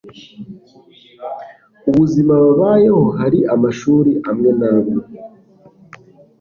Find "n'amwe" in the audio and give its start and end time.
4.59-4.93